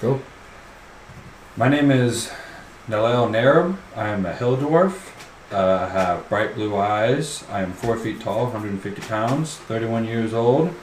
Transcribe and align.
Go. 0.00 0.18
My 1.58 1.68
name 1.68 1.90
is 1.90 2.30
Nalel 2.88 3.30
Narab. 3.30 3.76
I'm 3.94 4.24
a 4.24 4.32
hill 4.32 4.56
dwarf. 4.56 5.10
Uh, 5.52 5.86
I 5.86 5.88
have 5.90 6.26
bright 6.30 6.54
blue 6.54 6.74
eyes. 6.74 7.44
I 7.50 7.60
am 7.60 7.74
4 7.74 7.98
feet 7.98 8.18
tall, 8.18 8.44
150 8.44 9.02
pounds, 9.02 9.56
31 9.56 10.06
years 10.06 10.32
old. 10.32 10.74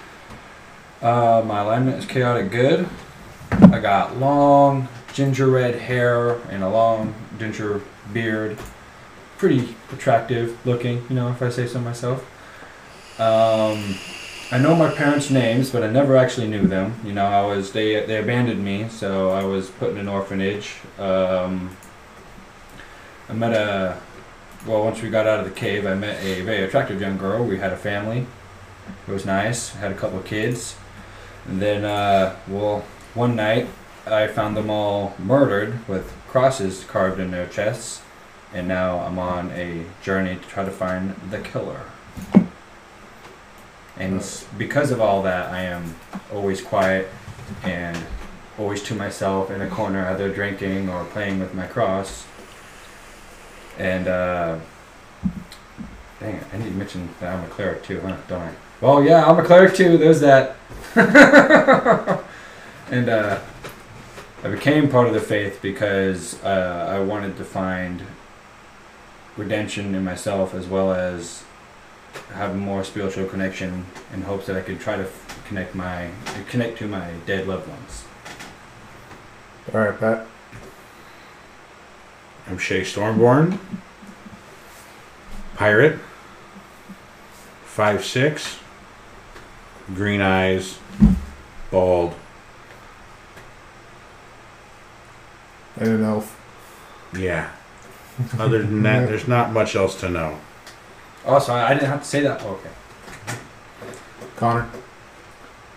Uh, 1.02 1.42
my 1.44 1.62
alignment 1.62 1.98
is 1.98 2.06
chaotic 2.06 2.52
good. 2.52 2.88
I 3.50 3.80
got 3.80 4.18
long 4.18 4.88
ginger 5.14 5.48
red 5.48 5.74
hair 5.74 6.36
and 6.52 6.64
a 6.64 6.70
long 6.70 7.16
ginger 7.40 7.82
beard. 8.14 8.60
Pretty 9.40 9.76
attractive 9.92 10.64
looking, 10.64 11.04
you 11.10 11.16
know, 11.16 11.30
if 11.30 11.42
I 11.42 11.50
say 11.50 11.66
so 11.66 11.80
myself. 11.80 12.22
Um, 13.20 13.96
I 14.50 14.58
know 14.60 14.76
my 14.78 14.90
parents' 14.90 15.30
names, 15.30 15.72
but 15.72 15.84
I 15.84 15.88
never 15.88 16.16
actually 16.16 16.48
knew 16.48 16.68
them. 16.68 16.96
You 17.04 17.12
know, 17.12 17.26
I 17.26 17.46
was 17.46 17.74
they 17.74 18.06
they 18.06 18.18
abandoned 18.18 18.64
me, 18.64 18.88
so 18.88 19.32
I 19.32 19.44
was 19.44 19.70
put 19.70 19.92
in 19.92 19.98
an 19.98 20.08
orphanage. 20.08 20.76
Um, 20.98 21.76
I 23.28 23.34
met 23.34 23.52
a 23.52 24.00
well 24.66 24.86
once 24.86 25.02
we 25.02 25.10
got 25.10 25.28
out 25.28 25.42
of 25.42 25.46
the 25.46 25.52
cave, 25.52 25.86
I 25.86 25.96
met 25.96 26.24
a 26.24 26.42
very 26.44 26.64
attractive 26.64 27.02
young 27.02 27.18
girl. 27.18 27.44
We 27.44 27.58
had 27.58 27.74
a 27.74 27.78
family. 27.78 28.26
It 29.06 29.12
was 29.12 29.26
nice. 29.26 29.74
Had 29.74 29.92
a 29.92 29.96
couple 29.96 30.20
of 30.20 30.26
kids. 30.26 30.78
And 31.46 31.62
then, 31.62 31.84
uh, 31.84 32.38
well, 32.48 32.86
one 33.16 33.36
night 33.36 33.68
I 34.06 34.28
found 34.28 34.56
them 34.56 34.70
all 34.70 35.14
murdered 35.20 35.86
with 35.90 36.14
crosses 36.30 36.86
carved 36.86 37.20
in 37.20 37.32
their 37.32 37.48
chests, 37.48 38.02
and 38.54 38.66
now 38.66 39.00
I'm 39.00 39.20
on 39.20 39.52
a 39.52 39.84
journey 40.02 40.38
to 40.38 40.48
try 40.48 40.64
to 40.64 40.72
find 40.72 41.16
the 41.32 41.40
killer. 41.40 41.82
And 44.00 44.24
because 44.58 44.92
of 44.92 45.02
all 45.02 45.24
that, 45.24 45.52
I 45.52 45.62
am 45.62 45.96
always 46.34 46.62
quiet 46.62 47.10
and 47.64 47.98
always 48.60 48.84
to 48.84 48.96
myself 48.96 49.50
in 49.52 49.62
a 49.62 49.70
corner, 49.70 50.06
either 50.08 50.34
drinking 50.34 50.90
or 50.90 51.06
playing 51.06 51.40
with 51.40 51.54
my 51.54 51.66
cross. 51.66 52.26
And, 53.78 54.08
uh, 54.08 54.60
dang 56.20 56.36
it, 56.36 56.44
I 56.54 56.58
need 56.58 56.66
to 56.66 56.72
mention 56.72 57.10
that 57.20 57.36
I'm 57.36 57.44
a 57.44 57.48
cleric 57.48 57.84
too, 57.84 58.00
huh? 58.02 58.18
Don't 58.28 58.42
I? 58.42 58.54
Well, 58.82 59.04
yeah, 59.04 59.26
I'm 59.26 59.40
a 59.40 59.44
cleric 59.44 59.76
too, 59.76 59.98
there's 59.98 60.20
that. 60.22 60.56
and, 62.92 63.10
uh, 63.10 63.40
I 64.44 64.50
became 64.50 64.90
part 64.90 65.08
of 65.08 65.14
the 65.14 65.20
faith 65.20 65.60
because 65.62 66.42
uh, 66.44 66.88
I 66.90 67.00
wanted 67.00 67.38
to 67.38 67.44
find 67.44 68.04
redemption 69.36 69.96
in 69.96 70.04
myself 70.04 70.54
as 70.54 70.68
well 70.68 70.94
as 70.94 71.44
have 72.34 72.56
more 72.56 72.84
spiritual 72.84 73.26
connection 73.26 73.86
in 74.14 74.22
hopes 74.22 74.46
that 74.48 74.56
I 74.56 74.62
could 74.62 74.80
try 74.80 74.96
to 74.96 75.04
f- 75.04 75.44
connect 75.48 75.76
my 75.76 76.10
connect 76.50 76.78
to 76.80 76.88
my 76.88 77.12
dead 77.26 77.48
loved 77.48 77.68
ones. 77.68 78.06
All 79.74 79.82
right, 79.82 80.00
Pat. 80.00 80.26
I'm 82.48 82.58
Shay 82.58 82.82
Stormborn. 82.82 83.60
Pirate. 85.56 86.00
Five 87.66 88.06
six. 88.06 88.60
Green 89.94 90.22
eyes. 90.22 90.80
Bald. 91.72 92.14
And 95.78 95.90
an 95.90 96.04
elf. 96.04 96.34
Yeah. 97.18 97.52
Other 98.40 98.64
than 98.64 98.82
that, 98.84 99.08
there's 99.10 99.28
not 99.28 99.52
much 99.52 99.76
else 99.76 100.00
to 100.00 100.10
know. 100.10 100.40
Oh, 101.28 101.40
sorry, 101.40 101.62
I 101.62 101.74
didn't 101.74 101.90
have 101.90 102.04
to 102.04 102.08
say 102.08 102.22
that. 102.22 102.42
Oh, 102.46 102.52
okay. 102.52 102.70
Connor. 104.38 104.70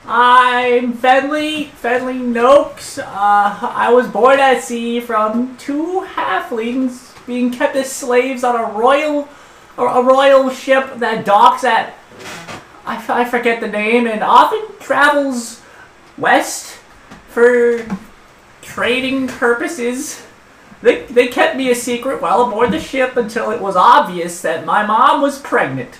I'm 0.06 0.94
Fenley, 0.94 1.70
Fenley 1.70 2.20
Noakes. 2.20 2.98
Uh, 2.98 3.04
I 3.06 3.92
was 3.92 4.06
born 4.06 4.38
at 4.38 4.62
sea 4.62 5.00
from 5.00 5.56
two 5.56 6.06
halflings 6.14 7.08
being 7.26 7.50
kept 7.50 7.74
as 7.74 7.90
slaves 7.90 8.44
on 8.44 8.54
a 8.54 8.78
royal, 8.78 9.28
or 9.76 9.88
a 9.88 10.00
royal 10.02 10.50
ship 10.50 10.94
that 10.98 11.24
docks 11.24 11.64
at, 11.64 11.94
I, 12.86 12.96
f- 12.96 13.10
I 13.10 13.24
forget 13.24 13.60
the 13.60 13.68
name, 13.68 14.06
and 14.06 14.22
often 14.22 14.60
travels 14.78 15.62
west 16.16 16.78
for 17.28 17.84
trading 18.62 19.26
purposes. 19.26 20.24
They, 20.82 21.04
they 21.04 21.28
kept 21.28 21.56
me 21.56 21.70
a 21.70 21.74
secret 21.74 22.22
while 22.22 22.42
aboard 22.42 22.70
the 22.70 22.80
ship 22.80 23.16
until 23.16 23.50
it 23.50 23.60
was 23.60 23.76
obvious 23.76 24.40
that 24.42 24.64
my 24.64 24.84
mom 24.86 25.20
was 25.20 25.38
pregnant. 25.38 25.96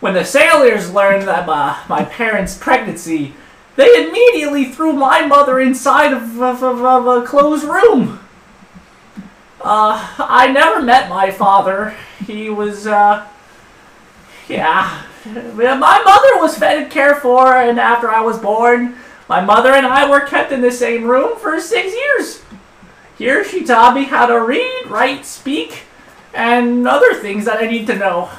When 0.00 0.14
the 0.14 0.24
sailors 0.24 0.92
learned 0.92 1.28
that 1.28 1.46
my, 1.46 1.82
my 1.88 2.04
parents' 2.04 2.56
pregnancy, 2.56 3.34
they 3.76 4.08
immediately 4.08 4.66
threw 4.66 4.92
my 4.92 5.26
mother 5.26 5.60
inside 5.60 6.12
of, 6.12 6.40
of, 6.40 6.62
of, 6.62 6.82
of 6.82 7.06
a 7.06 7.26
closed 7.26 7.64
room. 7.64 8.20
Uh, 9.60 10.14
I 10.18 10.50
never 10.52 10.80
met 10.80 11.10
my 11.10 11.30
father. 11.30 11.94
He 12.26 12.48
was, 12.48 12.86
uh, 12.86 13.26
yeah. 14.48 15.02
My 15.26 16.02
mother 16.02 16.40
was 16.40 16.56
fed 16.56 16.82
and 16.82 16.90
cared 16.90 17.18
for, 17.18 17.56
and 17.56 17.78
after 17.78 18.08
I 18.08 18.20
was 18.20 18.38
born, 18.38 18.96
my 19.28 19.40
mother 19.40 19.72
and 19.72 19.86
I 19.86 20.08
were 20.08 20.20
kept 20.20 20.52
in 20.52 20.62
the 20.62 20.72
same 20.72 21.04
room 21.04 21.38
for 21.38 21.60
six 21.60 21.92
years. 21.94 22.42
Here 23.18 23.44
she 23.44 23.64
taught 23.64 23.96
me 23.96 24.04
how 24.04 24.26
to 24.26 24.40
read, 24.40 24.86
write, 24.86 25.26
speak, 25.26 25.82
and 26.32 26.86
other 26.86 27.14
things 27.14 27.44
that 27.46 27.60
I 27.60 27.66
need 27.66 27.88
to 27.88 27.96
know. 27.96 28.30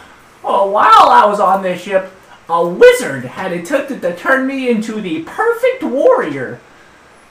Oh, 0.42 0.72
while 0.72 1.10
I 1.10 1.26
was 1.26 1.42
on 1.42 1.62
this 1.62 1.82
ship, 1.82 2.14
a 2.48 2.66
wizard 2.66 3.26
had 3.26 3.52
attempted 3.52 4.02
to 4.02 4.16
turn 4.16 4.48
me 4.48 4.70
into 4.70 5.02
the 5.02 5.24
perfect 5.24 5.84
warrior 5.84 6.62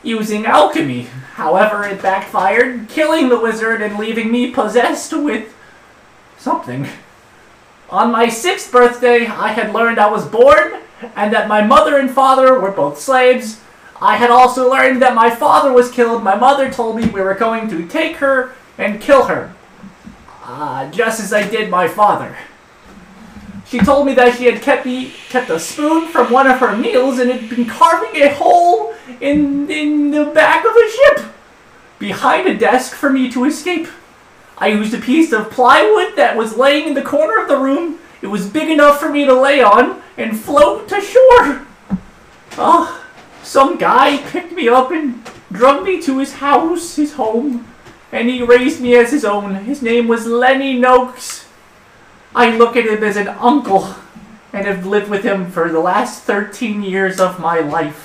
using 0.03 0.45
alchemy. 0.45 1.05
However, 1.35 1.85
it 1.85 2.03
backfired, 2.03 2.89
killing 2.91 3.31
the 3.31 3.41
wizard 3.41 3.81
and 3.81 3.99
leaving 3.99 4.31
me 4.31 4.51
possessed 4.51 5.15
with 5.15 5.55
something. 6.37 6.87
On 7.89 8.13
my 8.13 8.29
sixth 8.29 8.71
birthday, 8.71 9.27
I 9.27 9.53
had 9.53 9.73
learned 9.73 9.99
I 9.99 10.11
was 10.11 10.29
born 10.29 10.83
and 11.17 11.33
that 11.33 11.49
my 11.49 11.63
mother 11.63 11.99
and 11.99 12.11
father 12.11 12.61
were 12.61 12.71
both 12.71 13.01
slaves. 13.01 13.61
I 14.01 14.17
had 14.17 14.31
also 14.31 14.71
learned 14.71 15.03
that 15.03 15.15
my 15.15 15.31
father 15.31 15.73
was 15.73 15.91
killed. 15.91 16.23
My 16.23 16.37
mother 16.37 16.71
told 16.71 16.97
me 16.97 17.07
we 17.07 17.21
were 17.21 17.35
going 17.35 17.69
to 17.69 17.87
take 17.87 18.17
her 18.17 18.55
and 18.77 19.01
kill 19.01 19.25
her. 19.25 19.55
Uh, 20.45 20.91
just 20.91 21.21
as 21.21 21.33
I 21.33 21.47
did 21.49 21.69
my 21.69 21.89
father. 21.89 22.37
She 23.67 23.79
told 23.79 24.07
me 24.07 24.15
that 24.15 24.39
she 24.39 24.47
had 24.47 24.63
kept 24.63 24.87
me 24.87 25.13
kept 25.29 25.51
a 25.51 25.61
spoon 25.61 26.09
from 26.09 26.33
one 26.33 26.47
of 26.47 26.59
her 26.59 26.75
meals 26.75 27.19
and 27.19 27.31
had 27.31 27.51
been 27.51 27.67
carving 27.67 28.23
a 28.23 28.33
hole 28.33 28.95
in 29.21 29.71
in 29.71 30.11
the 30.11 30.25
back 30.25 30.65
of 30.65 30.73
the 30.73 30.91
ship 30.97 31.27
behind 31.99 32.49
a 32.49 32.57
desk 32.57 32.95
for 32.95 33.11
me 33.11 33.31
to 33.31 33.45
escape. 33.45 33.89
I 34.57 34.69
used 34.69 34.95
a 34.95 34.99
piece 34.99 35.33
of 35.33 35.51
plywood 35.51 36.17
that 36.17 36.37
was 36.37 36.57
laying 36.57 36.89
in 36.89 36.95
the 36.95 37.03
corner 37.03 37.43
of 37.43 37.49
the 37.49 37.59
room. 37.59 37.99
It 38.23 38.29
was 38.29 38.49
big 38.49 38.71
enough 38.71 38.99
for 38.99 39.11
me 39.11 39.27
to 39.27 39.35
lay 39.35 39.63
on 39.63 40.03
and 40.17 40.39
float 40.39 40.89
to 40.89 41.01
shore. 41.01 41.67
Oh, 42.57 43.05
some 43.49 43.79
guy 43.79 44.19
picked 44.19 44.53
me 44.53 44.69
up 44.69 44.91
and 44.91 45.25
drug 45.51 45.83
me 45.83 46.03
to 46.03 46.19
his 46.19 46.35
house, 46.35 46.97
his 46.97 47.15
home, 47.15 47.67
and 48.13 48.29
he 48.29 48.43
raised 48.43 48.83
me 48.83 48.95
as 48.95 49.11
his 49.11 49.25
own. 49.25 49.55
His 49.65 49.81
name 49.81 50.07
was 50.07 50.27
Lenny 50.27 50.79
Noakes. 50.79 51.49
I 52.35 52.55
look 52.55 52.77
at 52.77 52.85
him 52.85 53.03
as 53.03 53.17
an 53.17 53.29
uncle 53.29 53.95
and 54.53 54.67
have 54.67 54.85
lived 54.85 55.09
with 55.09 55.25
him 55.25 55.51
for 55.51 55.71
the 55.71 55.81
last 55.81 56.25
13 56.25 56.83
years 56.83 57.21
of 57.21 57.41
my 57.41 57.61
life. 57.61 58.05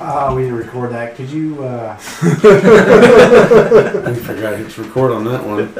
Ah, 0.00 0.34
we 0.34 0.44
didn't 0.44 0.56
record 0.56 0.92
that. 0.92 1.16
Could 1.16 1.28
you, 1.28 1.62
uh, 1.62 1.98
I 2.00 2.00
forgot 4.14 4.70
to 4.70 4.82
record 4.82 5.12
on 5.12 5.24
that 5.24 5.44
one. 5.44 5.70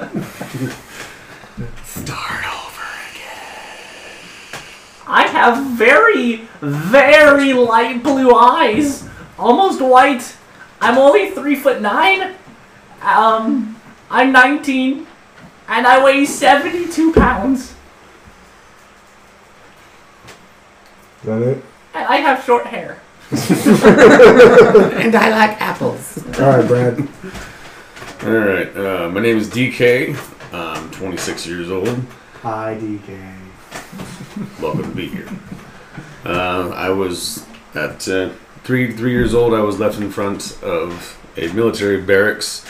Start 1.84 2.44
over 2.44 2.44
I 2.44 2.47
have 5.38 5.64
very, 5.66 6.48
very 6.60 7.52
light 7.52 8.02
blue 8.02 8.34
eyes, 8.34 9.08
almost 9.38 9.80
white. 9.80 10.36
I'm 10.80 10.98
only 10.98 11.30
three 11.30 11.54
foot 11.54 11.80
nine. 11.80 12.34
Um, 13.02 13.76
I'm 14.10 14.32
19, 14.32 15.06
and 15.68 15.86
I 15.86 16.02
weigh 16.02 16.24
72 16.24 17.12
pounds. 17.12 17.74
Is 21.20 21.24
that 21.24 21.42
it? 21.42 21.64
And 21.94 22.06
I 22.06 22.16
have 22.16 22.44
short 22.44 22.66
hair. 22.66 23.00
and 23.30 25.14
I 25.14 25.28
like 25.30 25.60
apples. 25.60 26.18
All 26.40 26.46
right, 26.56 26.66
Brad. 26.66 27.08
All 28.24 28.30
right. 28.30 28.76
Uh, 28.76 29.08
my 29.10 29.20
name 29.20 29.36
is 29.38 29.48
DK. 29.48 30.16
I'm 30.52 30.90
26 30.90 31.46
years 31.46 31.70
old. 31.70 31.88
hi, 32.42 32.76
DK. 32.80 33.47
Welcome 34.60 34.84
to 34.84 34.94
be 34.94 35.08
here. 35.08 35.28
Uh, 36.24 36.70
I 36.70 36.90
was 36.90 37.44
at 37.74 38.06
uh, 38.08 38.30
three 38.62 38.92
three 38.92 39.10
years 39.10 39.34
old. 39.34 39.52
I 39.52 39.62
was 39.62 39.80
left 39.80 39.98
in 39.98 40.12
front 40.12 40.62
of 40.62 41.18
a 41.36 41.52
military 41.54 42.00
barracks. 42.00 42.64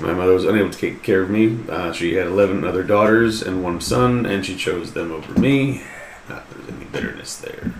My 0.00 0.14
mother 0.14 0.32
was 0.32 0.44
unable 0.44 0.70
to 0.70 0.76
take 0.78 1.04
care 1.04 1.22
of 1.22 1.30
me. 1.30 1.60
Uh, 1.68 1.92
she 1.92 2.14
had 2.14 2.26
11 2.26 2.64
other 2.64 2.82
daughters 2.82 3.40
and 3.40 3.62
one 3.62 3.80
son, 3.80 4.26
and 4.26 4.44
she 4.44 4.56
chose 4.56 4.94
them 4.94 5.12
over 5.12 5.38
me. 5.38 5.84
Not 6.28 6.50
there's 6.50 6.68
any 6.68 6.86
bitterness 6.86 7.36
there. 7.36 7.72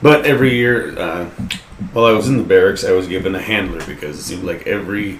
But 0.00 0.24
every 0.24 0.54
year, 0.54 0.96
uh, 0.96 1.24
while 1.92 2.04
I 2.04 2.12
was 2.12 2.28
in 2.28 2.36
the 2.36 2.44
barracks, 2.44 2.84
I 2.84 2.92
was 2.92 3.08
given 3.08 3.34
a 3.34 3.42
handler 3.42 3.84
because 3.86 4.20
it 4.20 4.22
seemed 4.22 4.44
like 4.44 4.68
every 4.68 5.18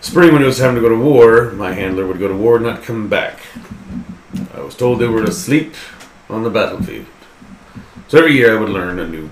spring 0.00 0.32
when 0.32 0.42
it 0.42 0.46
was 0.46 0.58
time 0.58 0.74
to 0.76 0.80
go 0.80 0.88
to 0.88 0.96
war, 0.96 1.50
my 1.50 1.74
handler 1.74 2.06
would 2.06 2.18
go 2.18 2.28
to 2.28 2.36
war 2.36 2.56
and 2.56 2.64
not 2.64 2.82
come 2.82 3.10
back. 3.10 3.40
I 4.54 4.60
was 4.60 4.74
told 4.74 5.00
they 5.00 5.06
were 5.06 5.24
asleep 5.24 5.74
on 6.28 6.42
the 6.42 6.50
battlefield. 6.50 7.06
So 8.08 8.18
every 8.18 8.34
year 8.34 8.56
I 8.56 8.60
would 8.60 8.68
learn 8.68 8.98
a 8.98 9.08
new, 9.08 9.30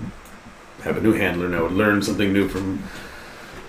have 0.83 0.97
a 0.97 1.01
new 1.01 1.13
handler, 1.13 1.45
and 1.45 1.55
I 1.55 1.61
would 1.61 1.71
learn 1.71 2.01
something 2.01 2.33
new 2.33 2.47
from 2.47 2.83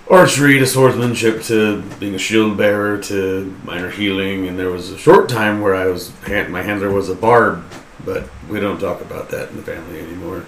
archery 0.09 0.59
to 0.59 0.67
swordsmanship 0.67 1.43
to 1.43 1.83
being 1.99 2.15
a 2.15 2.19
shield 2.19 2.57
bearer 2.57 2.99
to 2.99 3.57
minor 3.65 3.91
healing. 3.91 4.49
And 4.49 4.59
there 4.59 4.71
was 4.71 4.91
a 4.91 4.99
short 4.99 5.29
time 5.29 5.61
where 5.61 5.75
I 5.75 5.87
was 5.87 6.13
my 6.29 6.63
handler 6.63 6.91
was 6.91 7.09
a 7.09 7.15
bard, 7.15 7.63
but 8.05 8.29
we 8.49 8.61
don't 8.61 8.81
talk 8.81 9.01
about 9.01 9.31
that 9.31 9.51
in 9.51 9.57
the 9.57 9.63
family 9.63 10.01
anymore. 10.01 10.47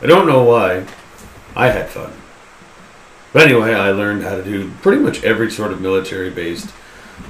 I 0.00 0.06
don't 0.06 0.26
know 0.26 0.44
why. 0.44 0.86
I 1.56 1.68
had 1.70 1.88
fun. 1.88 2.12
But 3.32 3.42
anyway, 3.42 3.74
I 3.74 3.90
learned 3.90 4.22
how 4.22 4.36
to 4.36 4.44
do 4.44 4.70
pretty 4.80 5.02
much 5.02 5.22
every 5.22 5.50
sort 5.50 5.72
of 5.72 5.80
military-based 5.80 6.72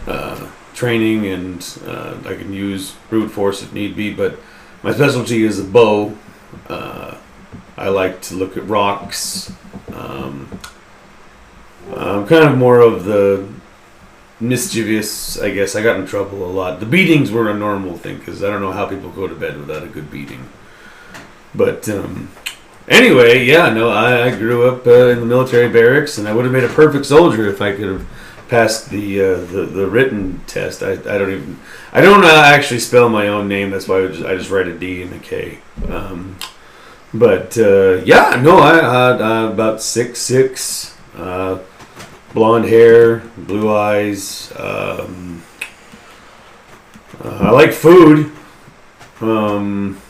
uh, 0.06 0.50
training, 0.74 1.26
and 1.26 1.78
uh, 1.86 2.18
I 2.24 2.34
can 2.34 2.52
use 2.52 2.94
brute 3.08 3.30
force 3.30 3.62
if 3.62 3.72
need 3.72 3.96
be. 3.96 4.12
But 4.12 4.38
my 4.82 4.92
specialty 4.92 5.44
is 5.44 5.58
a 5.58 5.64
bow. 5.64 6.16
Uh, 6.68 7.16
I 7.76 7.88
like 7.88 8.20
to 8.22 8.34
look 8.34 8.56
at 8.56 8.66
rocks. 8.66 9.52
Um, 9.92 10.58
I'm 11.96 12.26
kind 12.26 12.44
of 12.44 12.58
more 12.58 12.80
of 12.80 13.04
the 13.04 13.48
mischievous, 14.40 15.40
I 15.40 15.50
guess. 15.50 15.74
I 15.74 15.82
got 15.82 15.98
in 15.98 16.06
trouble 16.06 16.44
a 16.44 16.50
lot. 16.50 16.80
The 16.80 16.86
beatings 16.86 17.30
were 17.30 17.50
a 17.50 17.54
normal 17.54 17.96
thing 17.96 18.18
because 18.18 18.42
I 18.42 18.50
don't 18.50 18.60
know 18.60 18.72
how 18.72 18.86
people 18.86 19.10
go 19.10 19.26
to 19.26 19.34
bed 19.34 19.58
without 19.58 19.82
a 19.82 19.88
good 19.88 20.10
beating. 20.10 20.48
But 21.54 21.88
um, 21.88 22.30
anyway, 22.88 23.44
yeah, 23.44 23.70
no, 23.70 23.90
I, 23.90 24.26
I 24.26 24.36
grew 24.36 24.68
up 24.68 24.86
uh, 24.86 25.08
in 25.08 25.20
the 25.20 25.26
military 25.26 25.68
barracks, 25.68 26.18
and 26.18 26.28
I 26.28 26.34
would 26.34 26.44
have 26.44 26.52
made 26.52 26.64
a 26.64 26.68
perfect 26.68 27.06
soldier 27.06 27.46
if 27.48 27.60
I 27.60 27.72
could 27.72 27.88
have 27.88 28.06
passed 28.48 28.90
the 28.90 29.20
uh, 29.20 29.36
the, 29.36 29.66
the 29.66 29.86
written 29.86 30.40
test. 30.46 30.82
I, 30.82 30.92
I 30.92 31.18
don't 31.18 31.30
even 31.30 31.58
I 31.92 32.00
don't 32.00 32.24
uh, 32.24 32.42
actually 32.44 32.80
spell 32.80 33.08
my 33.08 33.28
own 33.28 33.48
name. 33.48 33.70
That's 33.70 33.86
why 33.86 34.04
I 34.04 34.08
just, 34.08 34.24
I 34.24 34.36
just 34.36 34.50
write 34.50 34.66
a 34.66 34.76
D 34.76 35.02
and 35.02 35.12
a 35.12 35.18
K. 35.18 35.58
Um, 35.88 36.36
but 37.12 37.56
uh, 37.58 38.02
yeah, 38.04 38.40
no, 38.42 38.58
I 38.58 38.74
had 38.76 39.22
uh, 39.22 39.50
about 39.52 39.80
six 39.82 40.18
six. 40.20 40.96
Uh, 41.16 41.58
blonde 42.32 42.66
hair, 42.66 43.22
blue 43.36 43.74
eyes. 43.74 44.52
Um, 44.56 45.42
uh, 47.24 47.38
I 47.40 47.50
like 47.50 47.72
food. 47.72 48.30
Um, 49.20 50.00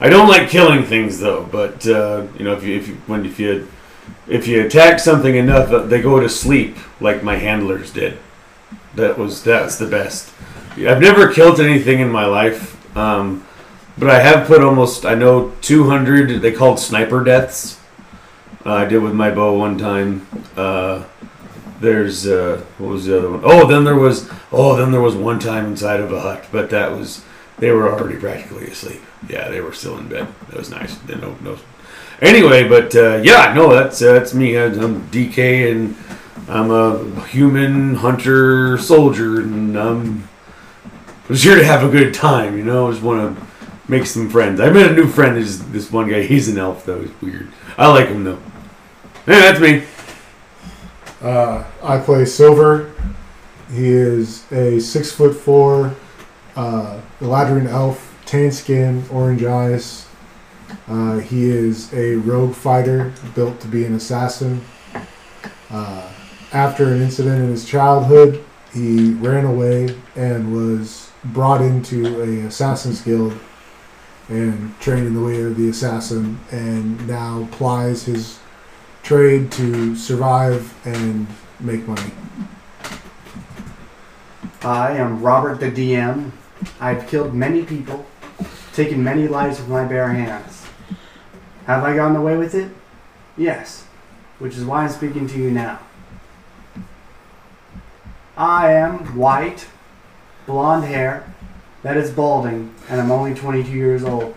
I 0.00 0.10
don't 0.10 0.28
like 0.28 0.50
killing 0.50 0.84
things 0.84 1.18
though, 1.20 1.44
but 1.50 1.84
you 1.86 2.44
know, 2.44 2.52
if 2.52 2.62
you 2.62 2.76
if 2.76 2.88
you 2.88 2.94
when 3.06 3.24
if 3.24 3.38
you 3.40 3.68
if 4.26 4.46
you 4.46 4.64
attack 4.64 4.98
something 4.98 5.34
enough, 5.34 5.70
uh, 5.70 5.78
they 5.80 6.00
go 6.00 6.20
to 6.20 6.28
sleep 6.28 6.76
like 7.00 7.22
my 7.22 7.36
handlers 7.36 7.92
did. 7.92 8.18
That 8.94 9.18
was 9.18 9.42
that's 9.42 9.78
the 9.78 9.86
best. 9.86 10.32
I've 10.76 11.00
never 11.00 11.32
killed 11.32 11.60
anything 11.60 12.00
in 12.00 12.10
my 12.10 12.26
life, 12.26 12.96
um, 12.96 13.44
but 13.98 14.10
I 14.10 14.20
have 14.20 14.46
put 14.46 14.62
almost 14.62 15.04
I 15.04 15.14
know 15.14 15.52
200. 15.60 16.40
They 16.40 16.52
called 16.52 16.78
sniper 16.78 17.22
deaths. 17.22 17.80
Uh, 18.64 18.72
I 18.72 18.84
did 18.86 19.02
with 19.02 19.14
my 19.14 19.30
bow 19.30 19.58
one 19.58 19.76
time. 19.78 20.26
Uh, 20.56 21.04
there's 21.80 22.26
uh, 22.26 22.64
what 22.78 22.90
was 22.90 23.06
the 23.06 23.18
other 23.18 23.30
one? 23.30 23.40
Oh, 23.44 23.66
then 23.66 23.84
there 23.84 23.96
was 23.96 24.30
oh, 24.50 24.76
then 24.76 24.90
there 24.90 25.00
was 25.00 25.14
one 25.14 25.38
time 25.38 25.66
inside 25.66 26.00
of 26.00 26.12
a 26.12 26.20
hut, 26.20 26.46
but 26.50 26.70
that 26.70 26.92
was 26.92 27.24
they 27.58 27.70
were 27.70 27.92
already 27.92 28.18
practically 28.18 28.66
asleep. 28.66 29.02
Yeah, 29.28 29.48
they 29.48 29.60
were 29.60 29.72
still 29.72 29.98
in 29.98 30.08
bed. 30.08 30.28
That 30.48 30.56
was 30.56 30.70
nice. 30.70 30.98
No 31.08 31.36
no. 31.42 31.58
Anyway, 32.20 32.68
but 32.68 32.94
uh, 32.94 33.16
yeah, 33.22 33.52
no, 33.54 33.74
that's 33.74 34.00
uh, 34.00 34.12
that's 34.12 34.34
me. 34.34 34.56
I'm 34.56 35.02
DK, 35.08 35.70
and 35.70 35.96
I'm 36.48 36.70
a 36.70 37.24
human 37.26 37.96
hunter 37.96 38.78
soldier, 38.78 39.40
and 39.40 39.76
I'm 39.76 40.28
just 41.28 41.44
here 41.44 41.56
to 41.56 41.64
have 41.64 41.82
a 41.82 41.88
good 41.88 42.14
time. 42.14 42.56
You 42.56 42.64
know, 42.64 42.88
I 42.88 42.90
just 42.92 43.02
want 43.02 43.36
to 43.36 43.46
make 43.88 44.06
some 44.06 44.28
friends. 44.30 44.60
I 44.60 44.70
met 44.70 44.90
a 44.90 44.94
new 44.94 45.06
friend. 45.06 45.36
Is 45.36 45.70
this 45.70 45.90
one 45.90 46.08
guy? 46.08 46.22
He's 46.22 46.48
an 46.48 46.58
elf 46.58 46.84
though. 46.84 47.00
He's 47.00 47.20
weird. 47.20 47.50
I 47.76 47.88
like 47.88 48.08
him 48.08 48.24
though. 48.24 48.40
Yeah, 49.26 49.52
that's 49.52 49.60
me. 49.60 49.84
Uh, 51.22 51.64
I 51.82 51.98
play 51.98 52.24
Silver. 52.26 52.92
He 53.72 53.88
is 53.88 54.50
a 54.52 54.78
six 54.78 55.10
foot 55.10 55.34
four, 55.34 55.94
uh, 56.54 57.00
Eladrin 57.20 57.66
elf, 57.66 58.16
tan 58.26 58.52
skin, 58.52 59.04
orange 59.10 59.42
eyes. 59.42 60.06
Uh, 60.88 61.18
he 61.18 61.44
is 61.44 61.92
a 61.94 62.16
rogue 62.16 62.54
fighter 62.54 63.12
built 63.34 63.60
to 63.60 63.68
be 63.68 63.84
an 63.84 63.94
assassin. 63.94 64.60
Uh, 65.70 66.10
after 66.52 66.92
an 66.92 67.02
incident 67.02 67.42
in 67.42 67.50
his 67.50 67.64
childhood, 67.64 68.44
he 68.72 69.12
ran 69.14 69.44
away 69.44 69.96
and 70.16 70.52
was 70.52 71.10
brought 71.26 71.60
into 71.60 72.22
a 72.22 72.46
assassin's 72.46 73.00
guild 73.00 73.38
and 74.28 74.78
trained 74.80 75.06
in 75.06 75.14
the 75.14 75.22
way 75.22 75.42
of 75.42 75.56
the 75.56 75.68
assassin, 75.68 76.38
and 76.50 77.06
now 77.06 77.46
plies 77.52 78.04
his 78.04 78.38
trade 79.02 79.52
to 79.52 79.94
survive 79.94 80.74
and 80.86 81.26
make 81.60 81.86
money. 81.86 82.10
I 84.62 84.92
am 84.92 85.22
Robert 85.22 85.60
the 85.60 85.70
DM. 85.70 86.30
I've 86.80 87.06
killed 87.06 87.34
many 87.34 87.64
people, 87.64 88.06
taken 88.72 89.04
many 89.04 89.28
lives 89.28 89.58
with 89.58 89.68
my 89.68 89.84
bare 89.84 90.08
hands. 90.08 90.63
Have 91.66 91.82
I 91.82 91.94
gotten 91.94 92.16
away 92.16 92.36
with 92.36 92.54
it? 92.54 92.70
Yes, 93.36 93.86
which 94.38 94.56
is 94.56 94.64
why 94.64 94.84
I'm 94.84 94.90
speaking 94.90 95.26
to 95.28 95.38
you 95.38 95.50
now. 95.50 95.80
I 98.36 98.72
am 98.72 99.16
white, 99.16 99.66
blonde 100.46 100.84
hair, 100.84 101.32
that 101.82 101.96
is 101.96 102.10
balding, 102.10 102.74
and 102.88 103.00
I'm 103.00 103.10
only 103.10 103.34
22 103.34 103.70
years 103.70 104.04
old. 104.04 104.34